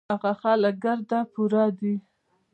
[0.13, 1.95] هغه خلک ګړد پوره دي